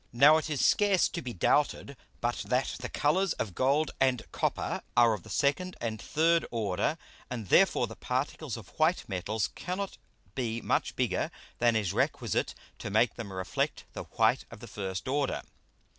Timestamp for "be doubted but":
1.21-2.37